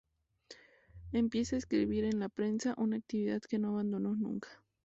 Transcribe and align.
Empieza 1.11 1.55
a 1.55 1.59
escribir 1.59 2.05
en 2.05 2.17
la 2.19 2.27
prensa, 2.27 2.73
una 2.75 2.97
actividad 2.97 3.39
que 3.43 3.59
no 3.59 3.67
abandonó 3.73 4.15
nunca. 4.15 4.47